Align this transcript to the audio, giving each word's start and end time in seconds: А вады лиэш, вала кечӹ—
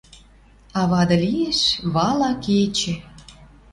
А 0.79 0.81
вады 0.91 1.15
лиэш, 1.23 1.59
вала 1.93 2.31
кечӹ— 2.43 2.95